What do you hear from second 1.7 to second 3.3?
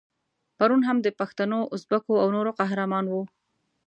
ازبکو او نورو قهرمان وو.